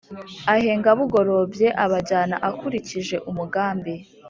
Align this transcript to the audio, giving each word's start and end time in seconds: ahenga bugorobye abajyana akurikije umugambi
ahenga 0.53 0.89
bugorobye 0.97 1.67
abajyana 1.83 2.35
akurikije 2.49 3.15
umugambi 3.29 3.93